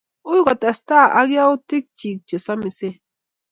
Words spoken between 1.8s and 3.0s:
chik che somisen.